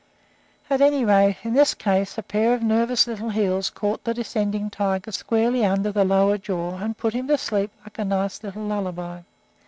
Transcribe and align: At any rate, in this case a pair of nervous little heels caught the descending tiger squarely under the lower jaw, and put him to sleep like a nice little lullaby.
At 0.67 0.81
any 0.81 1.05
rate, 1.05 1.37
in 1.43 1.53
this 1.53 1.75
case 1.75 2.17
a 2.17 2.23
pair 2.23 2.55
of 2.55 2.63
nervous 2.63 3.05
little 3.05 3.29
heels 3.29 3.69
caught 3.69 4.03
the 4.03 4.15
descending 4.15 4.71
tiger 4.71 5.11
squarely 5.11 5.63
under 5.63 5.91
the 5.91 6.03
lower 6.03 6.39
jaw, 6.39 6.77
and 6.79 6.97
put 6.97 7.13
him 7.13 7.27
to 7.27 7.37
sleep 7.37 7.69
like 7.83 7.99
a 7.99 8.05
nice 8.05 8.41
little 8.41 8.63
lullaby. 8.63 9.21